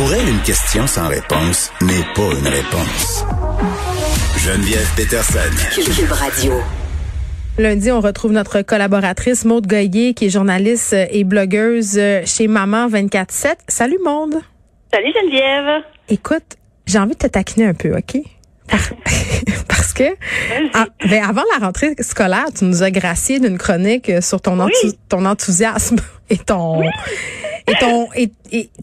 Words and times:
Pour 0.00 0.14
elle, 0.14 0.30
une 0.30 0.40
question 0.40 0.86
sans 0.86 1.08
réponse 1.08 1.70
n'est 1.82 2.06
pas 2.14 2.22
une 2.22 2.48
réponse. 2.48 3.22
Geneviève 4.38 4.88
Peterson. 4.96 5.38
Cube 5.74 6.10
Radio. 6.10 6.54
Lundi, 7.58 7.90
on 7.90 8.00
retrouve 8.00 8.32
notre 8.32 8.62
collaboratrice 8.62 9.44
Maude 9.44 9.66
Goyer, 9.66 10.14
qui 10.14 10.24
est 10.24 10.30
journaliste 10.30 10.94
et 10.94 11.22
blogueuse 11.24 12.00
chez 12.24 12.48
Maman 12.48 12.88
24-7. 12.88 13.56
Salut 13.68 13.98
Maude. 14.02 14.36
Salut 14.90 15.12
Geneviève. 15.12 15.84
Écoute, 16.08 16.56
j'ai 16.86 16.98
envie 16.98 17.12
de 17.12 17.18
te 17.18 17.26
taquiner 17.26 17.66
un 17.66 17.74
peu, 17.74 17.94
OK? 17.94 18.22
Parce 19.68 19.92
que 19.92 20.16
ah, 20.72 20.86
ben 21.10 21.22
avant 21.22 21.44
la 21.52 21.66
rentrée 21.66 21.94
scolaire, 22.00 22.46
tu 22.56 22.64
nous 22.64 22.82
as 22.82 22.90
gracié 22.90 23.38
d'une 23.38 23.58
chronique 23.58 24.10
sur 24.22 24.40
ton, 24.40 24.66
ton 25.10 25.26
enthousiasme 25.26 25.96
et 26.30 26.38
ton 26.38 26.80
et 27.66 27.74
ton 27.78 28.08
et, 28.14 28.30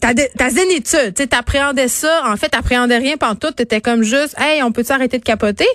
ta, 0.00 0.14
ta 0.14 0.48
zénitude, 0.48 1.14
tu 1.14 1.28
t'appréhendais 1.28 1.88
ça, 1.88 2.22
en 2.26 2.36
fait, 2.36 2.48
t'appréhendais 2.48 2.98
rien 2.98 3.16
pendant 3.16 3.34
tout, 3.34 3.50
t'étais 3.50 3.80
comme 3.80 4.02
juste 4.02 4.34
Hey, 4.38 4.62
on 4.62 4.72
peut-tu 4.72 4.92
arrêter 4.92 5.18
de 5.18 5.24
capoter? 5.24 5.66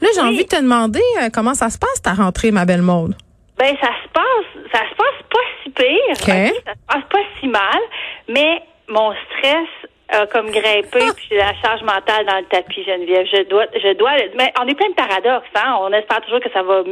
Là, 0.00 0.08
j'ai 0.14 0.20
envie 0.20 0.44
de 0.44 0.48
te 0.48 0.60
demander 0.60 1.02
euh, 1.20 1.28
comment 1.32 1.54
ça 1.54 1.70
se 1.70 1.78
passe 1.78 2.02
ta 2.02 2.14
rentrée, 2.14 2.50
ma 2.50 2.64
belle 2.64 2.82
mode. 2.82 3.14
Ben 3.58 3.76
ça 3.80 3.88
se 4.02 4.08
passe 4.12 4.62
ça 4.72 4.80
se 4.88 4.94
passe 4.96 5.22
pas 5.30 5.38
si 5.62 5.70
pire. 5.70 6.22
Okay. 6.22 6.52
Ça 6.64 6.72
se 6.72 6.78
passe 6.86 7.04
pas 7.10 7.18
si 7.40 7.48
mal, 7.48 7.80
mais 8.28 8.62
mon 8.88 9.12
stress 9.12 9.68
comme 10.30 10.50
grimpé, 10.50 11.00
puis 11.16 11.26
j'ai 11.30 11.38
la 11.38 11.54
charge 11.62 11.82
mentale 11.82 12.26
dans 12.26 12.38
le 12.38 12.44
tapis, 12.44 12.84
Geneviève. 12.84 13.26
Je 13.26 13.48
dois, 13.48 13.66
je 13.74 13.94
dois, 13.94 14.12
mais 14.36 14.52
on 14.60 14.66
est 14.66 14.74
plein 14.74 14.90
de 14.90 14.94
paradoxes, 14.94 15.48
hein. 15.54 15.78
On 15.80 15.92
espère 15.92 16.20
toujours 16.22 16.40
que 16.40 16.50
ça 16.52 16.62
va 16.62 16.82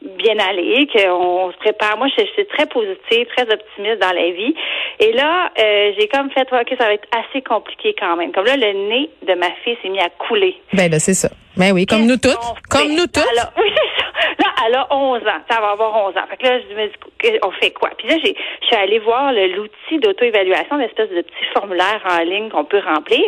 bien 0.00 0.38
aller, 0.38 0.86
qu'on 0.92 1.52
se 1.52 1.56
prépare. 1.58 1.96
Moi, 1.98 2.08
je, 2.16 2.24
suis 2.24 2.46
très 2.46 2.66
positive, 2.66 3.26
très 3.36 3.52
optimiste 3.52 4.00
dans 4.00 4.12
la 4.12 4.30
vie. 4.30 4.54
Et 4.98 5.12
là, 5.12 5.50
euh, 5.58 5.92
j'ai 5.98 6.08
comme 6.08 6.30
fait, 6.30 6.46
ok, 6.50 6.74
ça 6.78 6.86
va 6.86 6.94
être 6.94 7.08
assez 7.12 7.42
compliqué 7.42 7.94
quand 7.98 8.16
même. 8.16 8.32
Comme 8.32 8.46
là, 8.46 8.56
le 8.56 8.88
nez 8.88 9.10
de 9.26 9.34
ma 9.34 9.50
fille 9.64 9.76
s'est 9.82 9.88
mis 9.88 10.00
à 10.00 10.08
couler. 10.10 10.56
Ben 10.72 10.90
là, 10.90 10.98
c'est 10.98 11.14
ça. 11.14 11.28
Ben 11.56 11.72
oui, 11.72 11.86
comme 11.86 12.06
nous 12.06 12.16
toutes. 12.16 12.38
Comme 12.70 12.88
nous 12.94 13.06
toutes. 13.06 13.26
Alors, 13.36 13.52
oui, 13.58 13.68
c'est 13.74 14.02
ça. 14.02 14.08
Là, 14.38 14.49
elle 14.66 14.74
a 14.74 14.86
11 14.90 15.18
ans. 15.22 15.40
Ça 15.48 15.60
va 15.60 15.70
avoir 15.70 16.06
11 16.08 16.16
ans. 16.16 16.26
Fait 16.28 16.36
que 16.36 16.46
là, 16.46 16.58
je 16.60 16.74
me 16.74 16.86
dis, 16.86 17.38
on 17.42 17.50
fait 17.52 17.70
quoi? 17.70 17.90
Puis 17.98 18.08
là, 18.08 18.16
je 18.18 18.66
suis 18.66 18.76
allée 18.76 18.98
voir 18.98 19.32
l'outil 19.32 19.98
d'auto-évaluation, 19.98 20.76
l'espèce 20.76 21.10
de 21.10 21.22
petit 21.22 21.44
formulaire 21.54 22.00
en 22.08 22.22
ligne 22.24 22.48
qu'on 22.48 22.64
peut 22.64 22.80
remplir. 22.84 23.24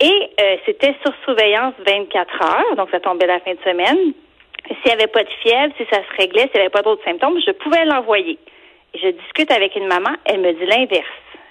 Et 0.00 0.30
euh, 0.40 0.56
c'était 0.66 0.94
sur 1.04 1.12
surveillance 1.24 1.74
24 1.86 2.42
heures, 2.42 2.76
donc 2.76 2.88
ça 2.90 3.00
tombait 3.00 3.26
la 3.26 3.40
fin 3.40 3.52
de 3.52 3.60
semaine. 3.64 4.12
S'il 4.66 4.86
n'y 4.86 4.92
avait 4.92 5.06
pas 5.06 5.22
de 5.22 5.30
fièvre, 5.42 5.72
si 5.76 5.84
ça 5.90 5.98
se 5.98 6.16
réglait, 6.16 6.42
s'il 6.42 6.54
n'y 6.54 6.60
avait 6.60 6.70
pas 6.70 6.82
d'autres 6.82 7.04
symptômes, 7.04 7.38
je 7.44 7.52
pouvais 7.52 7.84
l'envoyer. 7.84 8.38
Je 8.94 9.08
discute 9.08 9.50
avec 9.50 9.76
une 9.76 9.86
maman, 9.86 10.10
elle 10.24 10.40
me 10.40 10.52
dit 10.52 10.66
l'inverse. 10.66 11.06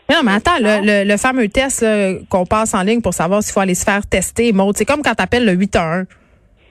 Non, 0.10 0.22
mais 0.24 0.34
attends, 0.34 0.58
le, 0.60 1.18
fameux 1.18 1.48
test 1.48 1.86
qu'on 2.30 2.46
passe 2.46 2.74
en 2.74 2.84
ligne 2.84 3.02
pour 3.02 3.14
savoir 3.14 3.42
s'il 3.42 3.54
faut 3.54 3.62
aller 3.62 3.76
se 3.76 3.86
faire 3.86 4.02
tester, 4.06 4.52
c'est 4.76 4.86
comme 4.86 5.02
quand 5.02 5.16
tu 5.16 5.24
appelles 5.24 5.46
le 5.46 5.54
811. 5.54 6.06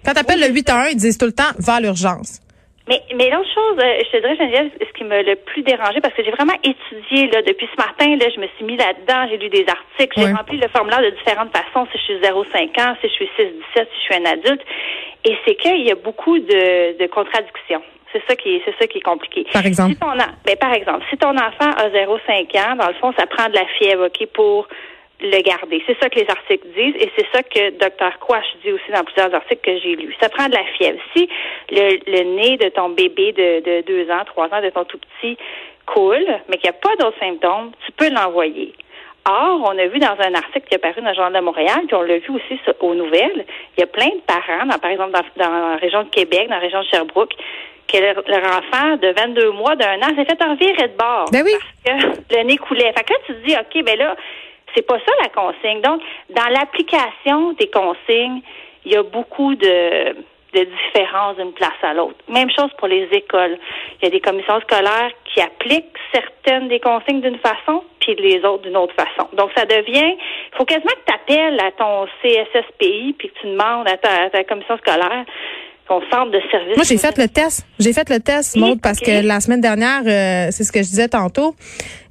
Quand 0.04 0.12
tu 0.12 0.18
appelles 0.18 0.40
le 0.40 0.48
811, 0.48 0.92
ils 0.92 0.96
disent 0.96 1.18
tout 1.18 1.27
le 1.27 1.33
temps, 1.33 1.52
va 1.58 1.74
à 1.74 1.80
l'urgence. 1.80 2.40
Mais, 2.88 3.00
mais 3.14 3.30
l'autre 3.30 3.48
chose, 3.55 3.78
euh, 3.78 4.02
je 4.02 4.11
te 4.11 4.16
dirais, 4.18 4.36
Geneviève, 4.36 4.70
ce 4.80 4.98
qui 4.98 5.05
m'a 5.05 5.22
le 5.22 5.36
plus 5.36 5.62
dérangé, 5.62 6.00
parce 6.00 6.12
que 6.14 6.24
j'ai 6.24 6.33
vraiment 6.33 6.58
étudié 6.64 7.30
là, 7.30 7.40
depuis 7.42 7.68
ce 7.70 7.77
matin, 7.77 8.16
là, 8.16 8.27
je 8.34 8.40
me 8.40 8.48
suis 8.56 8.64
mis 8.64 8.77
là-dedans, 8.77 9.28
j'ai 9.30 9.36
lu 9.36 9.48
des 9.48 9.64
articles, 9.68 10.18
j'ai 10.18 10.33
rempli 10.33 10.58
le 10.58 10.66
formulaire 10.68 11.00
de 11.00 11.10
différentes 11.10 11.55
façons, 11.55 11.86
si 11.92 11.98
je 11.98 12.02
suis 12.02 12.18
0,5 12.18 12.83
ans, 12.83 12.96
si 13.00 13.08
je 13.08 13.12
suis 13.12 13.30
6-17, 13.39 13.52
si 13.74 13.78
je 13.78 14.00
suis 14.00 14.14
un 14.14 14.24
adulte. 14.24 14.62
Et 15.24 15.36
c'est 15.44 15.55
qu'il 15.55 15.86
y 15.86 15.92
a 15.92 15.94
beaucoup 15.94 16.39
de, 16.39 16.98
de 16.98 17.06
contradictions. 17.06 17.83
C'est 18.12 18.22
ça 18.27 18.34
qui 18.34 18.56
est, 18.56 18.62
c'est 18.64 18.74
ça 18.77 18.89
qui 18.89 18.98
est 18.98 19.02
compliqué. 19.02 19.46
Par 19.52 19.64
exemple? 19.64 19.92
Si 19.92 19.96
ton, 19.96 20.10
ben, 20.16 20.56
par 20.60 20.72
exemple, 20.72 21.05
si 21.10 21.16
ton 21.16 21.36
enfant 21.36 21.70
a 21.70 21.90
0,5 21.90 22.58
ans, 22.58 22.74
dans 22.74 22.89
le 22.89 22.94
fond, 22.94 23.12
ça 23.16 23.27
prend 23.27 23.48
de 23.48 23.55
la 23.55 23.66
fièvre, 23.78 24.06
OK, 24.06 24.27
pour 24.34 24.66
le 25.20 25.42
garder. 25.42 25.83
C'est 25.86 25.98
ça 26.01 26.08
que 26.08 26.19
les 26.19 26.29
articles 26.29 26.67
disent 26.75 26.97
et 26.97 27.11
c'est 27.17 27.27
ça 27.33 27.42
que 27.42 27.70
Dr. 27.70 28.19
Quash 28.20 28.47
dit 28.64 28.73
aussi 28.73 28.91
dans 28.92 29.05
plusieurs 29.05 29.35
articles 29.35 29.61
que 29.63 29.79
j'ai 29.79 29.97
lus. 29.97 30.14
Ça 30.20 30.29
prend 30.29 30.48
de 30.48 30.55
la 30.55 30.64
fièvre. 30.77 30.98
Si 31.14 31.29
le, 31.70 31.98
le 32.07 32.36
nez 32.36 32.57
de 32.57 32.69
ton 32.69 32.91
bébé 32.91 33.33
de, 33.33 33.61
de 33.61 33.81
deux 33.83 34.11
ans, 34.11 34.23
trois 34.27 34.47
ans, 34.48 34.63
de 34.63 34.70
ton 34.70 34.85
tout 34.85 34.98
petit 34.98 35.36
coule, 35.86 36.27
mais 36.48 36.57
qu'il 36.57 36.70
n'y 36.70 36.77
a 36.77 36.81
pas 36.81 36.97
d'autres 36.97 37.19
symptômes, 37.19 37.73
tu 37.86 37.92
peux 37.92 38.11
l'envoyer. 38.11 38.75
Or, 39.29 39.61
on 39.64 39.79
a 39.79 39.86
vu 39.86 39.98
dans 39.98 40.17
un 40.19 40.35
article 40.35 40.67
qui 40.67 40.75
est 40.75 40.79
paru 40.79 41.03
dans 41.03 41.11
le 41.11 41.14
Journal 41.14 41.35
de 41.35 41.45
Montréal, 41.45 41.81
puis 41.87 41.95
on 41.95 42.02
l'a 42.02 42.19
vu 42.19 42.31
aussi 42.31 42.58
aux 42.81 42.95
nouvelles, 42.95 43.45
il 43.77 43.81
y 43.81 43.83
a 43.83 43.87
plein 43.87 44.08
de 44.08 44.20
parents, 44.27 44.67
par 44.81 44.91
exemple 44.91 45.13
dans, 45.37 45.51
la 45.51 45.77
région 45.77 46.05
de 46.05 46.08
Québec, 46.08 46.48
dans 46.48 46.55
la 46.55 46.61
région 46.61 46.81
de 46.81 46.87
Sherbrooke, 46.87 47.35
que 47.87 47.98
leur, 47.98 48.45
enfant 48.45 48.97
de 48.97 49.13
22 49.13 49.51
mois, 49.51 49.77
d'un 49.77 49.98
an, 49.98 50.14
s'est 50.17 50.25
fait 50.25 50.42
envirer 50.42 50.89
de 50.89 50.97
bord. 50.97 51.27
Ben 51.33 51.42
oui. 51.45 51.52
Parce 51.85 52.17
que 52.19 52.37
le 52.37 52.42
nez 52.45 52.57
coulait. 52.57 52.92
Fait 52.97 53.05
que 53.05 53.13
là, 53.13 53.19
tu 53.27 53.35
te 53.35 53.47
dis, 53.47 53.55
OK, 53.55 53.85
ben 53.85 53.98
là, 53.98 54.17
c'est 54.75 54.86
pas 54.86 54.98
ça 54.98 55.13
la 55.23 55.29
consigne. 55.29 55.81
Donc, 55.81 56.03
dans 56.31 56.48
l'application 56.48 57.53
des 57.53 57.69
consignes, 57.69 58.42
il 58.85 58.92
y 58.92 58.97
a 58.97 59.03
beaucoup 59.03 59.55
de, 59.55 60.14
de 60.55 60.64
différences 60.64 61.36
d'une 61.36 61.53
place 61.53 61.79
à 61.83 61.95
l'autre. 61.95 62.17
Même 62.29 62.51
chose 62.51 62.70
pour 62.79 62.89
les 62.89 63.08
écoles. 63.13 63.58
Il 64.01 64.05
y 64.05 64.08
a 64.08 64.11
des 64.11 64.20
commissions 64.20 64.61
scolaires 64.61 65.11
qui 65.25 65.41
appliquent 65.41 65.97
certaines 66.13 66.69
des 66.69 66.81
consignes 66.81 67.20
d'une 67.20 67.39
façon, 67.39 67.85
puis 68.01 68.14
les 68.17 68.45
autres 68.45 68.63
d'une 68.63 68.77
autre 68.77 68.95
façon. 68.95 69.29
Donc, 69.35 69.51
ça 69.57 69.64
devient, 69.64 70.17
il 70.17 70.57
faut 70.57 70.64
quasiment 70.64 70.92
que 70.92 71.13
tu 71.13 71.14
appelles 71.14 71.61
à 71.61 71.70
ton 71.73 72.07
CSSPI, 72.23 73.14
puis 73.19 73.29
que 73.29 73.41
tu 73.41 73.47
demandes 73.47 73.89
à 73.89 73.97
ta 73.97 74.45
commission 74.45 74.77
scolaire 74.79 75.25
centre 76.11 76.30
de 76.30 76.40
service. 76.51 76.77
Moi, 76.77 76.84
j'ai 76.84 76.98
fait 76.98 77.17
le 77.18 77.28
test. 77.28 77.67
J'ai 77.78 77.92
fait 77.92 78.08
le 78.08 78.20
test, 78.20 78.56
Maud, 78.56 78.80
parce 78.80 79.01
que 79.01 79.27
la 79.27 79.40
semaine 79.40 79.61
dernière, 79.61 80.02
euh, 80.06 80.48
c'est 80.51 80.64
ce 80.64 80.73
que 80.73 80.83
je 80.83 80.89
disais 80.89 81.08
tantôt, 81.08 81.55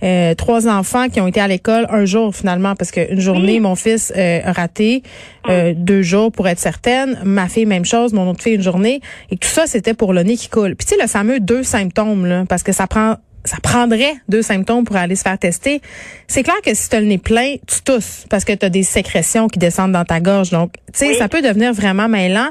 euh, 0.03 0.35
trois 0.35 0.67
enfants 0.67 1.07
qui 1.09 1.21
ont 1.21 1.27
été 1.27 1.39
à 1.39 1.47
l'école 1.47 1.87
un 1.89 2.05
jour 2.05 2.35
finalement, 2.35 2.75
parce 2.75 2.91
qu'une 2.91 3.19
journée, 3.19 3.59
mon 3.59 3.75
fils 3.75 4.11
euh, 4.15 4.41
a 4.43 4.51
raté, 4.51 5.03
hum. 5.47 5.73
deux 5.73 6.01
jours 6.01 6.31
pour 6.31 6.47
être 6.47 6.59
certaine, 6.59 7.19
ma 7.23 7.47
fille 7.47 7.65
même 7.65 7.85
chose, 7.85 8.13
mon 8.13 8.29
autre 8.29 8.43
fille 8.43 8.55
une 8.55 8.61
journée, 8.61 9.01
et 9.31 9.37
tout 9.37 9.47
ça, 9.47 9.65
c'était 9.65 9.93
pour 9.93 10.13
le 10.13 10.23
nez 10.23 10.35
qui 10.35 10.49
coule. 10.49 10.75
Puis 10.75 10.87
tu 10.87 10.95
sais, 10.95 11.01
le 11.01 11.07
fameux 11.07 11.39
deux 11.39 11.63
symptômes, 11.63 12.25
là, 12.25 12.43
parce 12.47 12.63
que 12.63 12.71
ça 12.71 12.87
prend 12.87 13.15
ça 13.45 13.57
prendrait 13.61 14.13
deux 14.27 14.41
symptômes 14.41 14.83
pour 14.83 14.95
aller 14.95 15.15
se 15.15 15.23
faire 15.23 15.37
tester. 15.37 15.81
C'est 16.27 16.43
clair 16.43 16.59
que 16.63 16.73
si 16.73 16.89
tu 16.89 16.95
as 16.95 16.99
le 16.99 17.07
nez 17.07 17.17
plein, 17.17 17.55
tu 17.67 17.81
tousses 17.83 18.25
parce 18.29 18.43
que 18.43 18.53
tu 18.53 18.65
as 18.65 18.69
des 18.69 18.83
sécrétions 18.83 19.47
qui 19.47 19.59
descendent 19.59 19.93
dans 19.93 20.05
ta 20.05 20.19
gorge. 20.19 20.49
Donc, 20.49 20.73
tu 20.93 20.99
sais, 20.99 21.13
ça 21.13 21.29
peut 21.29 21.41
devenir 21.41 21.73
vraiment 21.73 22.07
mêlant. 22.07 22.49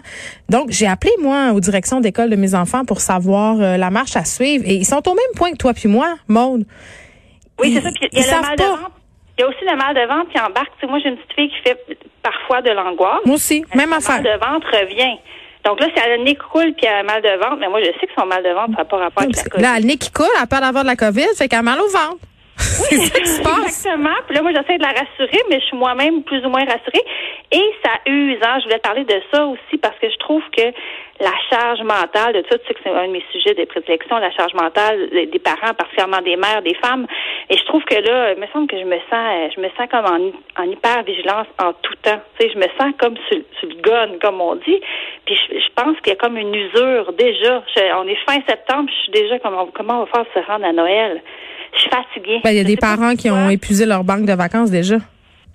Donc, 0.49 0.71
j'ai 0.71 0.87
appelé, 0.87 1.13
moi, 1.21 1.53
aux 1.53 1.61
directions 1.61 2.01
d'école 2.01 2.31
de 2.31 2.37
mes 2.37 2.55
enfants 2.55 2.85
pour 2.85 3.01
savoir 3.01 3.61
euh, 3.61 3.77
la 3.77 3.91
marche 3.91 4.17
à 4.17 4.25
suivre. 4.25 4.65
Et 4.67 4.75
ils 4.75 4.87
sont 4.87 5.07
au 5.09 5.15
même 5.15 5.35
point 5.37 5.53
que 5.53 5.57
toi 5.57 5.75
puis 5.75 5.89
moi, 5.89 6.17
Maude. 6.27 6.65
Oui, 7.61 7.75
c'est 7.75 7.83
ça. 7.83 7.91
Puis 7.91 8.09
il 8.13 8.19
y 8.19 8.23
a 8.23 8.37
le 8.37 8.43
mal 8.43 8.57
de 8.57 8.63
ventre. 8.63 8.91
Il 9.37 9.43
y 9.43 9.45
a 9.45 9.49
aussi 9.49 9.65
le 9.71 9.77
mal 9.77 9.95
de 9.95 10.09
ventre 10.09 10.31
qui 10.33 10.41
embarque. 10.41 10.71
Tu 10.75 10.81
sais, 10.81 10.87
moi, 10.87 10.99
j'ai 11.03 11.11
une 11.11 11.17
petite 11.17 11.33
fille 11.35 11.51
qui 11.51 11.63
fait 11.63 11.79
parfois 12.23 12.63
de 12.63 12.71
l'angoisse. 12.71 13.21
Moi 13.25 13.37
aussi, 13.37 13.65
même 13.75 13.93
affaire. 13.93 14.23
Le 14.23 14.25
mal 14.25 14.39
de 14.39 14.45
ventre 14.45 14.67
revient. 14.73 15.19
Donc 15.65 15.81
là, 15.81 15.87
si 15.87 16.03
elle 16.03 16.13
a 16.13 16.17
le 16.17 16.25
nez 16.25 16.35
qui 16.35 16.41
coule 16.51 16.73
puis 16.75 16.87
elle 16.87 16.99
a 16.99 17.03
mal 17.03 17.23
de 17.23 17.29
ventre, 17.39 17.57
mais 17.59 17.69
moi, 17.69 17.81
je 17.81 17.87
sais 17.99 18.07
que 18.07 18.13
son 18.19 18.27
mal 18.27 18.43
de 18.43 18.51
ventre, 18.51 18.73
ça 18.73 18.79
n'a 18.79 18.85
pas 18.85 18.97
rapport 18.97 19.23
avec 19.23 19.37
la 19.37 19.43
COVID. 19.45 19.63
Là, 19.63 19.79
le 19.81 19.87
nez 19.87 19.97
qui 19.97 20.11
coule, 20.11 20.27
elle 20.37 20.43
a 20.43 20.47
peur 20.47 20.61
d'avoir 20.61 20.85
de 20.85 20.89
la 20.89 20.97
COVID, 20.97 21.29
fait 21.37 21.49
qu'elle 21.49 21.59
a 21.59 21.63
mal 21.63 21.81
au 21.81 21.89
ventre. 21.89 22.19
passe. 22.59 22.93
Exactement. 22.93 24.17
Puis 24.27 24.35
là, 24.35 24.43
moi, 24.43 24.53
j'essaie 24.53 24.79
de 24.79 24.83
la 24.83 24.89
rassurer, 24.89 25.43
mais 25.49 25.61
je 25.61 25.67
suis 25.67 25.77
moi-même 25.77 26.23
plus 26.25 26.45
ou 26.45 26.49
moins 26.49 26.65
rassurée. 26.65 27.05
Et 27.53 27.65
ça 27.85 27.93
use. 28.07 28.39
Hein? 28.43 28.59
Je 28.61 28.65
voulais 28.65 28.79
parler 28.79 29.05
de 29.05 29.21
ça 29.33 29.47
aussi 29.47 29.79
parce 29.81 29.97
que 29.99 30.11
je 30.11 30.17
trouve 30.19 30.43
que 30.57 30.63
la 31.21 31.35
charge 31.51 31.81
mentale 31.83 32.35
de 32.35 32.43
tout, 32.43 32.57
tu 32.59 32.67
sais 32.69 32.75
que 32.75 32.81
c'est 32.83 32.91
un 32.91 33.07
de 33.09 33.13
mes 33.13 33.25
sujets 33.33 33.55
de 33.55 33.65
prédilection, 33.65 34.19
la 34.19 34.31
charge 34.31 34.55
mentale 34.55 35.11
des 35.11 35.39
parents, 35.39 35.75
particulièrement 35.75 36.23
des 36.23 36.37
mères, 36.37 36.63
des 36.63 36.75
femmes. 36.75 37.07
Et 37.51 37.57
je 37.57 37.65
trouve 37.65 37.83
que 37.85 37.95
là, 37.95 38.33
il 38.33 38.41
me 38.41 38.47
semble 38.53 38.69
que 38.69 38.79
je 38.79 38.85
me 38.85 38.99
sens, 39.11 39.53
je 39.55 39.61
me 39.61 39.69
sens 39.77 39.89
comme 39.91 40.07
en, 40.07 40.63
en 40.63 40.71
hyper 40.71 41.03
vigilance 41.03 41.47
en 41.59 41.73
tout 41.73 41.95
temps. 42.03 42.21
Tu 42.39 42.47
sais, 42.47 42.53
je 42.53 42.59
me 42.59 42.69
sens 42.79 42.95
comme 42.99 43.17
sur, 43.29 43.69
le 43.69 43.81
gun, 43.83 44.19
comme 44.23 44.41
on 44.41 44.55
dit. 44.57 44.81
Puis 45.27 45.37
je, 45.51 45.69
pense 45.75 45.97
qu'il 46.01 46.13
y 46.13 46.17
a 46.17 46.17
comme 46.17 46.37
une 46.37 46.55
usure 46.55 47.13
déjà. 47.13 47.63
on 47.97 48.07
est 48.07 48.19
fin 48.27 48.39
septembre, 48.49 48.89
je 48.89 49.03
suis 49.03 49.13
déjà 49.13 49.39
comme 49.41 49.57
comment 49.75 50.03
on 50.03 50.05
va 50.05 50.25
faire 50.25 50.27
se 50.35 50.47
rendre 50.47 50.67
à 50.67 50.73
Noël? 50.73 51.21
Je 51.75 51.81
suis 51.81 51.91
fatiguée. 51.91 52.41
Ben, 52.45 52.51
il 52.51 52.57
y 52.57 52.61
a 52.61 52.65
des 52.65 52.77
parents 52.77 53.15
qui 53.15 53.31
ont 53.31 53.49
épuisé 53.49 53.87
leur 53.87 54.05
banque 54.05 54.25
de 54.25 54.33
vacances 54.33 54.71
déjà. 54.71 54.97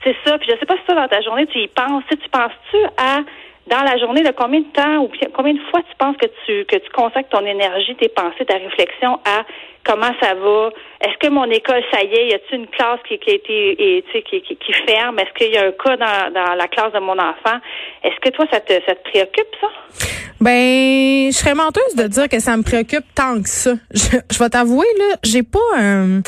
C'est 0.03 0.15
ça. 0.25 0.37
Puis 0.37 0.49
je 0.51 0.59
sais 0.59 0.65
pas 0.65 0.75
si 0.75 0.83
toi, 0.85 0.95
dans 0.95 1.07
ta 1.07 1.21
journée, 1.21 1.47
tu 1.47 1.59
y 1.59 1.67
penses. 1.67 2.03
Tu 2.09 2.29
penses-tu 2.29 2.77
à 2.97 3.21
dans 3.67 3.81
la 3.81 3.97
journée, 3.97 4.23
là, 4.23 4.33
combien 4.33 4.59
de 4.59 4.71
temps 4.73 5.03
ou 5.03 5.11
combien 5.33 5.53
de 5.53 5.61
fois 5.71 5.81
tu 5.81 5.95
penses 5.97 6.17
que 6.17 6.27
tu 6.45 6.65
que 6.65 6.75
tu 6.75 6.89
consacres 6.91 7.29
ton 7.29 7.45
énergie, 7.45 7.95
tes 7.95 8.09
pensées, 8.09 8.45
ta 8.45 8.55
réflexion 8.55 9.19
à 9.25 9.43
comment 9.85 10.11
ça 10.21 10.33
va? 10.33 10.69
Est-ce 11.01 11.17
que 11.19 11.31
mon 11.31 11.49
école, 11.49 11.81
ça 11.91 12.03
y 12.03 12.13
est, 12.13 12.27
y 12.29 12.33
a-t-il 12.33 12.59
une 12.59 12.67
classe 12.67 12.99
qui, 13.07 13.17
qui 13.19 13.31
a 13.31 13.33
été 13.35 13.97
et, 13.97 14.03
qui, 14.03 14.41
qui, 14.41 14.55
qui, 14.55 14.73
ferme? 14.87 15.19
Est-ce 15.19 15.33
qu'il 15.33 15.53
y 15.53 15.57
a 15.57 15.67
un 15.67 15.71
cas 15.71 15.97
dans, 15.97 16.33
dans 16.33 16.55
la 16.55 16.67
classe 16.67 16.93
de 16.93 16.99
mon 16.99 17.17
enfant? 17.17 17.57
Est-ce 18.03 18.19
que 18.21 18.29
toi, 18.29 18.45
ça 18.51 18.59
te, 18.59 18.73
ça 18.85 18.95
te 18.95 19.09
préoccupe, 19.09 19.55
ça? 19.61 19.67
Ben, 20.41 21.31
je 21.31 21.37
serais 21.37 21.55
menteuse 21.55 21.95
de 21.95 22.07
dire 22.07 22.27
que 22.27 22.39
ça 22.39 22.57
me 22.57 22.63
préoccupe 22.63 23.05
tant 23.15 23.41
que 23.41 23.47
ça. 23.47 23.73
Je, 23.93 24.17
je 24.29 24.39
vais 24.39 24.49
t'avouer, 24.49 24.87
là, 24.99 25.15
j'ai 25.23 25.43
pas 25.43 25.59
un. 25.77 26.21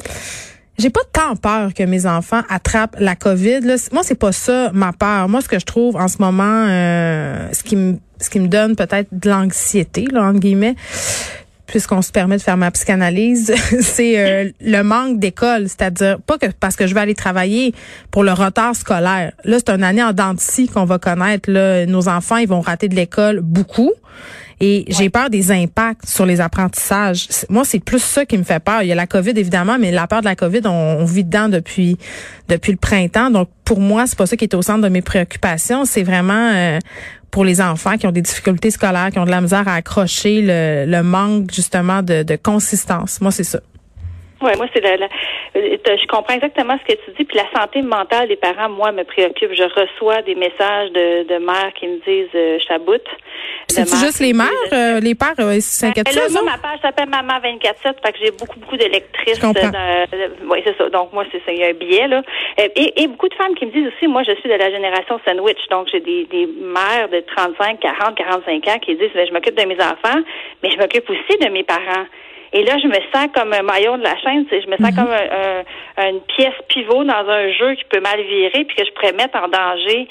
J'ai 0.78 0.90
pas 0.90 1.02
tant 1.12 1.36
peur 1.36 1.74
que 1.74 1.84
mes 1.84 2.06
enfants 2.06 2.42
attrapent 2.50 2.98
la 3.00 3.16
COVID. 3.16 3.62
Là. 3.62 3.76
Moi, 3.94 4.04
c'est 4.04 4.16
pas 4.16 4.32
ça 4.32 4.72
ma 4.74 4.92
peur. 4.92 5.30
Moi, 5.30 5.42
ce 5.42 5.48
que 5.48 5.60
je 5.60 5.66
trouve 5.66 5.96
en 5.96 6.08
ce 6.08 6.18
moment, 6.20 6.44
euh, 6.68 7.48
ce 7.54 7.64
qui 7.64 7.76
me 7.76 7.98
ce 8.20 8.30
qui 8.30 8.40
me 8.40 8.48
donne 8.48 8.76
peut-être 8.76 9.10
de 9.12 9.30
l'anxiété, 9.30 10.08
entre 10.16 10.40
guillemets, 10.40 10.76
puisqu'on 11.68 12.02
se 12.02 12.12
permet 12.12 12.38
de 12.38 12.42
faire 12.42 12.58
ma 12.58 12.72
psychanalyse, 12.72 13.54
c'est 13.82 14.20
euh, 14.20 14.52
le 14.62 14.82
manque 14.84 15.20
d'école, 15.20 15.68
c'est-à-dire 15.68 16.20
pas 16.22 16.38
que 16.38 16.48
parce 16.60 16.76
que 16.76 16.88
je 16.88 16.94
vais 16.94 17.02
aller 17.02 17.16
travailler 17.16 17.74
pour 18.12 18.24
le 18.24 18.32
retard 18.32 18.76
scolaire. 18.76 19.34
Là, 19.44 19.58
c'est 19.60 19.70
une 19.70 19.84
année 19.84 20.04
en 20.04 20.14
dentiste 20.14 20.74
qu'on 20.74 20.86
va 20.86 21.00
connaître. 21.00 21.52
Là, 21.52 21.86
nos 21.86 22.08
enfants, 22.08 22.38
ils 22.38 22.48
vont 22.48 22.62
rater 22.62 22.88
de 22.88 22.96
l'école 22.96 23.42
beaucoup. 23.42 23.92
Et 24.62 24.86
j'ai 24.88 25.10
peur 25.10 25.30
des 25.30 25.52
impacts 25.52 26.06
sur 26.06 26.26
les 26.26 26.40
apprentissages. 26.40 27.28
Moi, 27.50 27.66
c'est 27.66 27.80
plus 27.80 28.02
ça 28.02 28.26
qui 28.26 28.38
me 28.38 28.44
fait 28.44 28.60
peur. 28.60 28.82
Il 28.82 28.88
y 28.88 28.92
a 28.92 28.96
la 28.96 29.08
COVID, 29.08 29.32
évidemment, 29.32 29.78
mais 29.80 29.92
la 29.92 30.08
peur 30.08 30.22
de 30.22 30.26
la 30.26 30.36
COVID, 30.36 30.62
on, 30.66 31.04
vit 31.06 31.24
dedans 31.24 31.50
depuis 31.50 31.98
depuis 32.48 32.72
le 32.72 32.78
printemps. 32.78 33.30
Donc, 33.30 33.50
pour 33.64 33.80
moi, 33.80 34.08
c'est 34.08 34.18
pas 34.18 34.26
ça 34.26 34.38
qui 34.38 34.46
est 34.46 34.54
au 34.54 34.62
centre 34.62 34.82
de 34.82 34.90
mes 34.90 35.02
préoccupations. 35.02 35.86
C'est 35.86 36.04
vraiment 36.04 36.52
euh, 36.54 36.80
pour 37.32 37.44
les 37.44 37.60
enfants 37.60 37.98
qui 37.98 38.08
ont 38.08 38.12
des 38.12 38.22
difficultés 38.22 38.72
scolaires, 38.72 39.10
qui 39.12 39.20
ont 39.20 39.26
de 39.26 39.32
la 39.32 39.42
misère 39.42 39.68
à 39.68 39.74
accrocher 39.74 40.42
le, 40.42 41.02
manque, 41.02 41.52
justement, 41.52 42.02
de, 42.02 42.24
de 42.24 42.36
consistance. 42.38 43.20
Moi, 43.20 43.32
c'est 43.32 43.44
ça. 43.44 43.60
Oui, 44.42 44.52
moi, 44.58 44.68
c'est 44.74 44.82
la, 44.82 45.08
je 45.56 46.08
comprends 46.08 46.34
exactement 46.36 46.78
ce 46.78 46.94
que 46.94 47.00
tu 47.06 47.12
dis. 47.18 47.24
Puis 47.24 47.38
la 47.38 47.60
santé 47.60 47.82
mentale 47.82 48.28
des 48.28 48.36
parents, 48.36 48.70
moi, 48.70 48.92
me 48.92 49.04
préoccupe. 49.04 49.54
Je 49.54 49.64
reçois 49.64 50.22
des 50.24 50.36
messages 50.36 50.92
de, 50.92 51.24
de 51.24 51.38
mères 51.38 51.72
qui 51.76 51.88
me 51.88 51.98
disent 52.04 52.36
euh, 52.36 52.60
chaboute. 52.68 53.08
C'est 53.68 53.88
juste 53.88 54.20
les 54.20 54.34
mères, 54.34 54.50
euh, 54.74 55.00
les 55.00 55.16
pères 55.16 55.34
euh, 55.40 55.58
s'inquiètent 55.60 56.06
ben, 56.06 56.16
Là, 56.16 56.30
moi, 56.32 56.44
ma 56.44 56.58
page 56.58 56.80
s'appelle 56.82 57.10
Maman 57.10 57.40
24/7, 57.40 57.96
fait 58.04 58.12
que 58.12 58.18
j'ai 58.22 58.32
beaucoup, 58.32 58.60
beaucoup 58.60 58.78
de 58.78 58.86
lectrices. 58.86 59.42
Euh, 59.44 60.06
oui, 60.50 60.62
c'est 60.64 60.78
ça. 60.78 60.90
Donc 60.90 61.14
moi, 61.14 61.24
c'est 61.32 61.44
ça. 61.46 61.52
Il 61.52 61.60
y 61.60 61.64
a 61.64 61.68
un 61.68 61.74
billet 61.74 62.08
là. 62.08 62.22
Et, 62.58 63.04
et, 63.04 63.08
beaucoup 63.08 63.28
de 63.28 63.34
femmes 63.36 63.56
qui 63.56 63.66
me 63.66 63.72
disent 63.72 63.88
aussi, 63.88 64.08
moi, 64.08 64.24
je 64.24 64.34
suis 64.36 64.50
de 64.50 64.56
la 64.56 64.70
génération 64.70 65.20
sandwich. 65.26 65.58
Donc 65.72 65.88
j'ai 65.92 66.00
des, 66.00 66.26
des 66.26 66.46
mères 66.46 67.10
de 67.10 67.24
35, 67.36 67.80
40, 67.80 68.16
45 68.16 68.68
ans 68.68 68.80
qui 68.80 68.96
disent, 68.96 69.12
ben, 69.14 69.28
je 69.28 69.34
m'occupe 69.34 69.56
de 69.56 69.66
mes 69.66 69.78
enfants, 69.82 70.22
mais 70.62 70.70
je 70.72 70.78
m'occupe 70.78 71.10
aussi 71.10 71.38
de 71.40 71.50
mes 71.50 71.64
parents. 71.64 72.06
Et 72.56 72.64
là, 72.64 72.78
je 72.82 72.88
me 72.88 73.00
sens 73.14 73.28
comme 73.36 73.52
un 73.52 73.64
maillon 73.64 73.98
de 73.98 74.04
la 74.04 74.18
chaîne. 74.20 74.46
Je 74.50 74.70
me 74.70 74.78
sens 74.78 74.92
mhm. 74.92 74.96
comme 74.96 75.12
un, 75.12 76.10
une 76.10 76.22
pièce 76.22 76.56
pivot 76.70 77.04
dans 77.04 77.28
un 77.28 77.52
jeu 77.52 77.76
qui 77.76 77.84
peut 77.84 78.00
mal 78.00 78.22
virer, 78.22 78.64
puis 78.64 78.78
que 78.78 78.86
je 78.86 78.92
pourrais 78.94 79.12
mettre 79.12 79.38
en 79.38 79.50
danger 79.50 80.08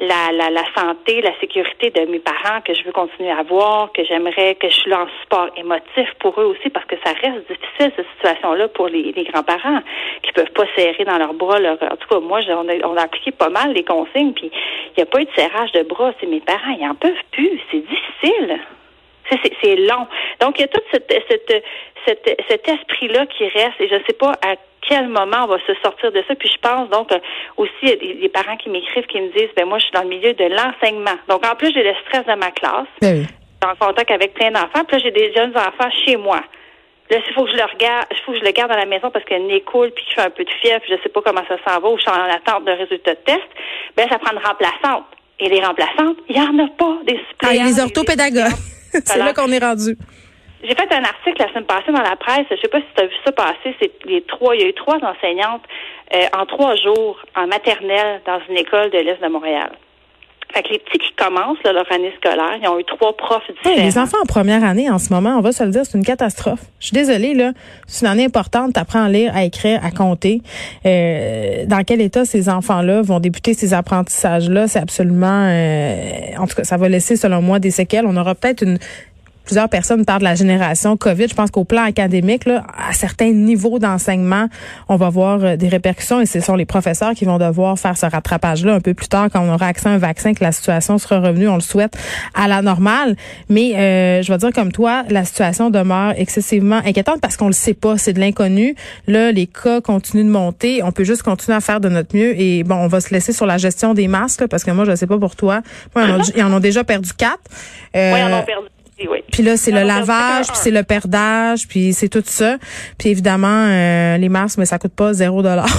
la, 0.00 0.32
la, 0.32 0.50
la, 0.50 0.64
santé, 0.76 1.22
la 1.22 1.38
sécurité 1.38 1.90
de 1.90 2.10
mes 2.10 2.18
parents 2.18 2.60
que 2.62 2.74
je 2.74 2.82
veux 2.82 2.90
continuer 2.90 3.30
à 3.30 3.44
voir, 3.44 3.92
que 3.92 4.04
j'aimerais 4.04 4.56
que 4.56 4.68
je 4.68 4.74
suis 4.74 4.90
là 4.90 5.02
en 5.02 5.08
support 5.22 5.50
émotif 5.56 6.12
pour 6.18 6.34
eux 6.40 6.46
aussi, 6.46 6.68
parce 6.68 6.84
que 6.86 6.96
ça 7.04 7.12
reste 7.12 7.46
difficile, 7.48 7.92
cette 7.94 8.08
situation-là, 8.16 8.66
pour 8.66 8.88
les, 8.88 9.12
les 9.12 9.24
grands-parents 9.24 9.78
qui 10.24 10.32
peuvent 10.32 10.50
pas 10.50 10.64
serrer 10.74 11.04
dans 11.04 11.18
leurs 11.18 11.34
bras. 11.34 11.60
Leur, 11.60 11.74
en 11.80 11.96
tout 11.96 12.08
cas, 12.08 12.18
moi, 12.18 12.40
on 12.48 12.68
a, 12.68 12.88
on 12.88 12.96
a 12.96 13.02
appliqué 13.02 13.30
pas 13.30 13.50
mal 13.50 13.72
les 13.72 13.84
consignes, 13.84 14.32
puis 14.32 14.50
il 14.50 14.94
n'y 14.96 15.02
a 15.04 15.06
pas 15.06 15.20
eu 15.20 15.26
de 15.26 15.34
serrage 15.36 15.70
de 15.70 15.82
bras. 15.84 16.12
C'est 16.18 16.26
mes 16.26 16.40
parents, 16.40 16.76
ils 16.76 16.88
en 16.88 16.96
peuvent 16.96 17.12
plus. 17.30 17.60
C'est 17.70 17.86
difficile. 17.86 18.58
C'est 19.62 19.76
long. 19.76 20.06
Donc, 20.40 20.58
il 20.58 20.62
y 20.62 20.64
a 20.64 20.68
tout 20.68 20.80
cette, 20.92 21.12
cette, 21.28 22.38
cet 22.48 22.68
esprit-là 22.68 23.26
qui 23.26 23.48
reste 23.48 23.80
et 23.80 23.88
je 23.88 23.94
ne 23.94 24.00
sais 24.06 24.12
pas 24.12 24.32
à 24.42 24.56
quel 24.88 25.08
moment 25.08 25.44
on 25.44 25.46
va 25.46 25.58
se 25.66 25.74
sortir 25.82 26.12
de 26.12 26.22
ça. 26.28 26.34
Puis 26.34 26.50
je 26.52 26.58
pense 26.58 26.88
donc 26.90 27.10
euh, 27.12 27.18
aussi, 27.56 27.72
il 27.82 27.88
y 27.88 27.92
a 27.92 27.96
des, 27.96 28.28
parents 28.28 28.56
qui 28.56 28.68
m'écrivent, 28.68 29.06
qui 29.06 29.20
me 29.20 29.32
disent, 29.32 29.50
ben 29.56 29.66
moi, 29.66 29.78
je 29.78 29.84
suis 29.84 29.92
dans 29.92 30.02
le 30.02 30.08
milieu 30.08 30.32
de 30.34 30.44
l'enseignement. 30.44 31.18
Donc, 31.28 31.46
en 31.46 31.54
plus, 31.56 31.72
j'ai 31.72 31.82
le 31.82 31.94
stress 32.06 32.26
de 32.26 32.38
ma 32.38 32.50
classe. 32.50 32.88
Ben 33.00 33.20
oui. 33.20 33.26
en 33.66 33.74
contact 33.86 34.10
avec 34.10 34.34
plein 34.34 34.50
d'enfants. 34.50 34.84
Puis 34.86 34.96
là, 34.96 34.98
j'ai 34.98 35.10
des 35.10 35.32
jeunes 35.32 35.56
enfants 35.56 35.90
chez 36.04 36.16
moi. 36.16 36.40
Là, 37.10 37.18
il 37.26 37.34
faut 37.34 37.44
que 37.44 37.50
je 37.50 37.56
le 37.56 37.64
regarde, 37.64 38.06
il 38.10 38.16
faut 38.24 38.32
que 38.32 38.38
je 38.38 38.44
le 38.44 38.50
garde 38.52 38.72
à 38.72 38.78
la 38.78 38.86
maison 38.86 39.10
parce 39.10 39.24
qu'il 39.26 39.36
y 39.36 39.54
a 39.54 39.60
cool 39.60 39.90
puis 39.90 40.04
qu'il 40.06 40.14
fait 40.14 40.22
un 40.22 40.30
peu 40.30 40.42
de 40.42 40.50
fièvre, 40.62 40.80
puis 40.80 40.94
je 40.96 41.02
sais 41.02 41.10
pas 41.10 41.20
comment 41.20 41.42
ça 41.46 41.56
s'en 41.66 41.78
va, 41.80 41.88
ou 41.88 41.98
je 41.98 42.02
suis 42.02 42.10
en 42.10 42.14
attente 42.14 42.64
de 42.64 42.72
résultats 42.72 43.14
de 43.14 43.20
test. 43.26 43.44
Ben, 43.96 44.08
ça 44.08 44.18
prend 44.18 44.32
une 44.32 44.44
remplaçante. 44.44 45.04
Et 45.38 45.48
les 45.48 45.60
remplaçantes, 45.60 46.16
il 46.28 46.40
n'y 46.40 46.40
en 46.40 46.64
a 46.64 46.68
pas 46.68 46.96
des 47.06 47.20
suppléants. 47.28 47.62
Ah, 47.62 47.66
les 47.66 47.80
orthopédagogues. 47.80 48.54
c'est 49.04 49.18
là 49.18 49.34
qu'on 49.34 49.50
est 49.50 49.58
rendu. 49.58 49.96
J'ai 50.64 50.74
fait 50.74 50.92
un 50.94 51.04
article 51.04 51.36
la 51.38 51.48
semaine 51.48 51.64
passée 51.64 51.92
dans 51.92 52.02
la 52.02 52.16
presse. 52.16 52.46
Je 52.50 52.56
sais 52.56 52.68
pas 52.68 52.78
si 52.78 52.86
tu 52.96 53.02
as 53.02 53.06
vu 53.06 53.14
ça 53.24 53.32
passer. 53.32 53.76
C'est 53.80 53.92
les 54.06 54.22
trois. 54.22 54.56
Il 54.56 54.62
y 54.62 54.64
a 54.64 54.68
eu 54.68 54.74
trois 54.74 54.96
enseignantes 54.96 55.62
euh, 56.14 56.24
en 56.36 56.46
trois 56.46 56.74
jours 56.76 57.18
en 57.36 57.46
maternelle 57.46 58.22
dans 58.26 58.40
une 58.48 58.56
école 58.56 58.90
de 58.90 58.98
l'Est 58.98 59.20
de 59.20 59.28
Montréal. 59.28 59.72
Fait 60.54 60.62
que 60.62 60.68
les 60.68 60.78
petits 60.78 60.98
qui 60.98 61.12
commencent 61.16 61.58
leur 61.64 61.90
année 61.90 62.14
scolaire, 62.16 62.56
ils 62.62 62.68
ont 62.68 62.78
eu 62.78 62.84
trois 62.84 63.16
profs 63.16 63.42
différents. 63.50 63.84
les 63.84 63.98
enfants 63.98 64.18
en 64.22 64.26
première 64.26 64.62
année, 64.62 64.88
en 64.88 65.00
ce 65.00 65.12
moment, 65.12 65.36
on 65.36 65.40
va 65.40 65.50
se 65.50 65.64
le 65.64 65.70
dire, 65.70 65.84
c'est 65.84 65.98
une 65.98 66.04
catastrophe. 66.04 66.60
Je 66.78 66.86
suis 66.86 66.94
désolée, 66.94 67.34
là. 67.34 67.52
C'est 67.88 68.06
une 68.06 68.12
année 68.12 68.26
importante. 68.26 68.74
Tu 68.74 68.78
apprends 68.78 69.02
à 69.02 69.08
lire, 69.08 69.32
à 69.34 69.42
écrire, 69.42 69.84
à 69.84 69.90
compter. 69.90 70.42
Euh, 70.86 71.66
dans 71.66 71.82
quel 71.82 72.00
état 72.00 72.24
ces 72.24 72.48
enfants-là 72.48 73.02
vont 73.02 73.18
débuter 73.18 73.54
ces 73.54 73.74
apprentissages-là? 73.74 74.68
C'est 74.68 74.78
absolument... 74.78 75.48
Euh, 75.50 76.38
en 76.38 76.46
tout 76.46 76.54
cas, 76.54 76.64
ça 76.64 76.76
va 76.76 76.88
laisser, 76.88 77.16
selon 77.16 77.42
moi, 77.42 77.58
des 77.58 77.72
séquelles. 77.72 78.06
On 78.06 78.16
aura 78.16 78.36
peut-être 78.36 78.62
une 78.62 78.78
plusieurs 79.44 79.68
personnes 79.68 80.04
parlent 80.04 80.20
de 80.20 80.24
la 80.24 80.34
génération 80.34 80.96
COVID. 80.96 81.28
Je 81.28 81.34
pense 81.34 81.50
qu'au 81.50 81.64
plan 81.64 81.82
académique, 81.82 82.46
là, 82.46 82.64
à 82.88 82.92
certains 82.92 83.32
niveaux 83.32 83.78
d'enseignement, 83.78 84.48
on 84.88 84.96
va 84.96 85.10
voir 85.10 85.44
euh, 85.44 85.56
des 85.56 85.68
répercussions 85.68 86.20
et 86.20 86.26
ce 86.26 86.40
sont 86.40 86.56
les 86.56 86.64
professeurs 86.64 87.12
qui 87.14 87.24
vont 87.24 87.38
devoir 87.38 87.78
faire 87.78 87.96
ce 87.96 88.06
rattrapage-là 88.06 88.74
un 88.74 88.80
peu 88.80 88.94
plus 88.94 89.08
tard 89.08 89.28
quand 89.32 89.40
on 89.40 89.52
aura 89.52 89.66
accès 89.66 89.88
à 89.88 89.92
un 89.92 89.98
vaccin, 89.98 90.34
que 90.34 90.42
la 90.42 90.52
situation 90.52 90.98
sera 90.98 91.20
revenue, 91.20 91.48
on 91.48 91.56
le 91.56 91.60
souhaite, 91.60 91.96
à 92.34 92.48
la 92.48 92.62
normale. 92.62 93.16
Mais 93.48 93.74
euh, 93.76 94.22
je 94.22 94.32
vais 94.32 94.38
dire 94.38 94.52
comme 94.52 94.72
toi, 94.72 95.04
la 95.08 95.24
situation 95.24 95.70
demeure 95.70 96.14
excessivement 96.16 96.80
inquiétante 96.84 97.20
parce 97.20 97.36
qu'on 97.36 97.46
le 97.46 97.52
sait 97.52 97.74
pas, 97.74 97.98
c'est 97.98 98.12
de 98.12 98.20
l'inconnu. 98.20 98.74
Là, 99.06 99.32
les 99.32 99.46
cas 99.46 99.80
continuent 99.80 100.24
de 100.24 100.30
monter. 100.30 100.82
On 100.82 100.92
peut 100.92 101.04
juste 101.04 101.22
continuer 101.22 101.56
à 101.56 101.60
faire 101.60 101.80
de 101.80 101.88
notre 101.88 102.16
mieux 102.16 102.38
et 102.40 102.62
bon, 102.64 102.76
on 102.76 102.88
va 102.88 103.00
se 103.00 103.12
laisser 103.12 103.32
sur 103.32 103.46
la 103.46 103.58
gestion 103.58 103.94
des 103.94 104.08
masques 104.08 104.46
parce 104.46 104.64
que 104.64 104.70
moi, 104.70 104.84
je 104.84 104.94
sais 104.94 105.06
pas 105.06 105.18
pour 105.18 105.36
toi. 105.36 105.62
Moi, 105.94 106.04
ils 106.34 106.42
en 106.42 106.52
ont, 106.52 106.60
déjà 106.60 106.84
perdu 106.84 107.12
quatre. 107.12 107.42
Euh, 107.96 108.14
oui, 108.14 108.22
en 108.22 108.38
ont 108.38 108.42
perdu 108.42 108.68
puis 109.32 109.42
là, 109.42 109.56
c'est 109.56 109.72
le 109.72 109.82
lavage, 109.82 110.46
puis 110.46 110.56
c'est 110.56 110.70
le 110.70 110.82
perdage, 110.82 111.66
puis 111.68 111.92
c'est 111.92 112.08
tout 112.08 112.22
ça. 112.24 112.56
Puis 112.98 113.08
évidemment, 113.08 113.66
euh, 113.68 114.16
les 114.16 114.28
masques, 114.28 114.58
mais 114.58 114.66
ça 114.66 114.78
coûte 114.78 114.94
pas 114.94 115.12
zéro 115.12 115.42
dollar. 115.42 115.66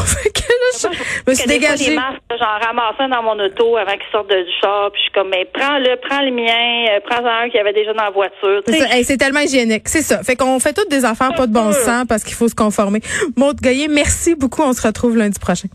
je 0.77 0.87
me 1.29 1.33
suis 1.33 1.47
dégagée. 1.47 1.95
Masques, 1.95 2.21
j'en 2.37 2.67
ramasse 2.67 2.95
un 2.99 3.09
dans 3.09 3.23
mon 3.23 3.39
auto 3.41 3.77
avant 3.77 3.93
qu'ils 3.93 4.11
sortent 4.11 4.29
du 4.29 4.51
shop. 4.61 4.89
Puis 4.91 4.99
je 4.99 5.03
suis 5.03 5.11
comme, 5.13 5.29
mais 5.29 5.45
prends-le, 5.45 5.95
prends 6.07 6.21
le 6.21 6.31
mien, 6.31 6.95
euh, 6.95 6.99
prends-en 7.05 7.45
un 7.45 7.49
qui 7.49 7.57
avait 7.57 7.73
déjà 7.73 7.93
dans 7.93 8.03
la 8.03 8.11
voiture. 8.11 8.61
C'est 9.03 9.17
tellement 9.17 9.41
hygiénique. 9.41 9.87
C'est 9.87 10.01
ça. 10.01 10.21
Fait 10.23 10.35
qu'on 10.35 10.59
fait 10.59 10.73
toutes 10.73 10.89
des 10.89 11.05
affaires 11.05 11.33
pas 11.35 11.47
de 11.47 11.53
bon 11.53 11.71
sens 11.71 12.05
parce 12.07 12.23
qu'il 12.23 12.35
faut 12.35 12.49
se 12.49 12.55
conformer. 12.55 12.99
Maud 13.37 13.59
Goyer, 13.61 13.87
merci 13.87 14.35
beaucoup. 14.35 14.61
On 14.61 14.73
se 14.73 14.85
retrouve 14.85 15.17
lundi 15.17 15.39
prochain. 15.39 15.69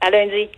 À 0.00 0.10
lundi. 0.10 0.48